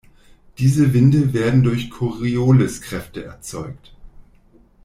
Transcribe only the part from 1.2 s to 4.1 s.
werden durch Corioliskräfte erzeugt.